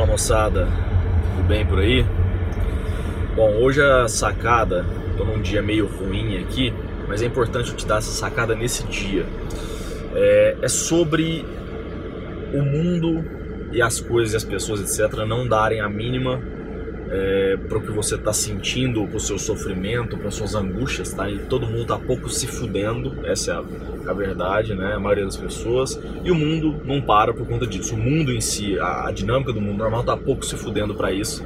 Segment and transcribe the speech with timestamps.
[0.00, 0.66] moçada?
[1.36, 2.04] Tudo bem por aí?
[3.36, 4.84] Bom, hoje a sacada,
[5.16, 6.72] tô num dia meio ruim aqui,
[7.06, 9.26] mas é importante eu te dar essa sacada nesse dia.
[10.14, 11.44] É, é sobre
[12.52, 13.24] o mundo
[13.70, 16.40] e as coisas e as pessoas, etc., não darem a mínima
[17.12, 21.30] é, para o que você está sentindo, para o seu sofrimento, para suas angústias, tá?
[21.30, 24.94] E todo mundo tá pouco se fudendo, essa é a, a, verdade, né?
[24.94, 26.00] A maioria das pessoas.
[26.24, 27.94] E o mundo não para por conta disso.
[27.94, 31.12] O mundo em si, a, a dinâmica do mundo normal tá pouco se fudendo para
[31.12, 31.44] isso,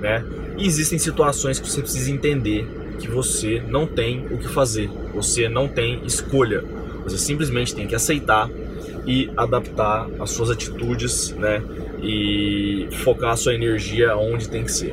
[0.00, 0.24] né?
[0.56, 2.66] E existem situações que você precisa entender
[2.98, 6.64] que você não tem o que fazer, você não tem escolha.
[7.04, 8.48] Você simplesmente tem que aceitar
[9.06, 11.62] e adaptar as suas atitudes, né?
[12.02, 14.92] E focar a sua energia onde tem que ser.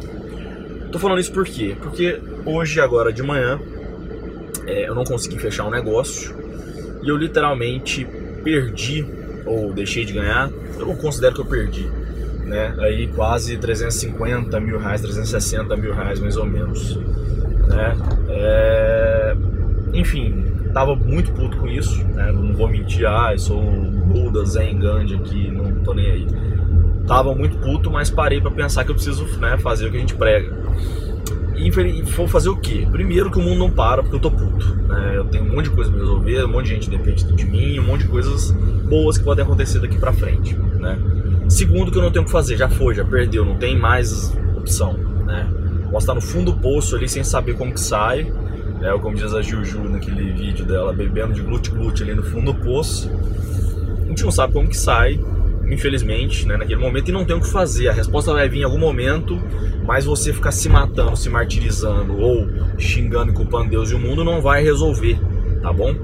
[0.92, 1.76] Tô falando isso por quê?
[1.82, 3.60] Porque hoje, agora de manhã,
[4.68, 6.36] é, eu não consegui fechar um negócio
[7.02, 8.06] e eu literalmente
[8.44, 9.06] perdi
[9.45, 10.50] ou deixei de ganhar.
[10.78, 11.90] Eu não considero que eu perdi,
[12.46, 12.75] né?
[12.80, 16.98] Aí quase 350 mil reais, 360 mil reais mais ou menos,
[17.68, 17.98] né?
[18.30, 19.36] É...
[19.94, 22.31] Enfim, tava muito puto com isso, né?
[22.31, 23.62] Não vou mentir, ah, eu sou
[24.12, 26.28] Buda, Zen, Gandhi aqui, não tô nem aí.
[27.08, 30.00] Tava muito puto, mas parei para pensar que eu preciso né, fazer o que a
[30.00, 30.56] gente prega.
[31.56, 32.88] E vou fazer o quê?
[32.92, 34.76] Primeiro que o mundo não para porque eu tô puto.
[34.88, 35.14] Né?
[35.16, 37.80] Eu tenho um monte de coisa pra resolver, um monte de gente depende de mim,
[37.80, 38.52] um monte de coisas
[38.90, 40.56] boas que podem acontecer daqui pra frente.
[40.56, 40.98] Né?
[41.50, 44.36] Segundo que eu não tenho o que fazer, já foi, já perdeu, não tem mais
[44.56, 44.94] opção.
[45.25, 45.48] Né?
[45.92, 48.31] Posso estar no fundo do poço ali sem saber como que sai
[48.81, 52.59] é, como diz a Juju naquele vídeo dela, bebendo de glute-glute ali no fundo do
[52.59, 53.12] poço.
[54.22, 55.19] Gente não sabe como que sai,
[55.66, 57.89] infelizmente, né, naquele momento, e não tem o que fazer.
[57.89, 59.41] A resposta vai vir em algum momento,
[59.83, 62.47] mas você ficar se matando, se martirizando ou
[62.78, 65.19] xingando e culpando Deus e o mundo não vai resolver,
[65.59, 65.95] tá bom?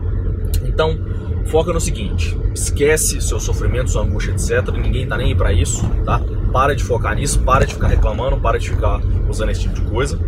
[0.63, 0.97] Então,
[1.45, 4.75] foca no seguinte: esquece seu sofrimento, sua angústia, etc.
[4.75, 6.19] Ninguém tá nem aí pra isso, tá?
[6.52, 8.99] Para de focar nisso, para de ficar reclamando, para de ficar
[9.30, 10.19] usando esse tipo de coisa.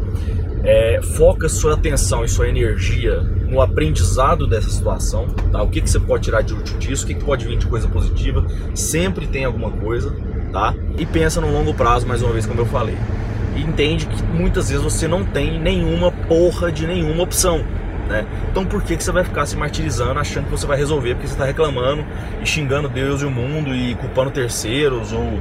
[0.64, 5.62] É, foca sua atenção e sua energia no aprendizado dessa situação, tá?
[5.64, 7.66] O que, que você pode tirar de útil disso, o que, que pode vir de
[7.66, 10.14] coisa positiva, sempre tem alguma coisa,
[10.52, 10.74] tá?
[10.98, 12.98] E pensa no longo prazo, mais uma vez, como eu falei.
[13.56, 17.64] E entende que muitas vezes você não tem nenhuma porra de nenhuma opção,
[18.10, 18.26] né?
[18.52, 21.28] Então por que, que você vai ficar se martirizando achando que você vai resolver porque
[21.28, 22.04] você está reclamando
[22.42, 25.40] e xingando Deus e o mundo e culpando terceiros ou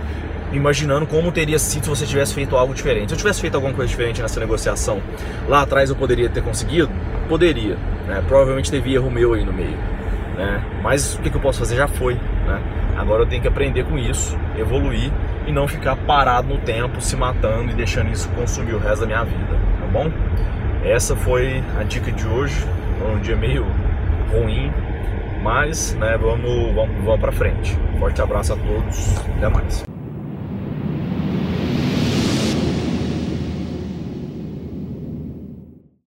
[0.52, 3.08] imaginando como teria sido se você tivesse feito algo diferente.
[3.08, 5.00] Se eu tivesse feito alguma coisa diferente nessa negociação
[5.48, 6.90] lá atrás, eu poderia ter conseguido?
[7.28, 7.76] Poderia.
[8.06, 8.22] Né?
[8.26, 9.76] Provavelmente teve erro meu aí no meio.
[10.36, 10.62] Né?
[10.82, 12.14] Mas o que, eu posso fazer já foi.
[12.14, 12.62] Né?
[12.96, 15.12] Agora eu tenho que aprender com isso, evoluir
[15.46, 19.06] e não ficar parado no tempo, se matando e deixando isso consumir o resto da
[19.06, 19.58] minha vida.
[19.80, 20.10] Tá bom?
[20.84, 22.64] Essa foi a dica de hoje.
[22.98, 23.64] Foi um dia meio
[24.32, 24.72] ruim,
[25.42, 27.78] mas né, vamos, vamos, vamos para frente.
[27.98, 29.87] Forte abraço a todos, até mais.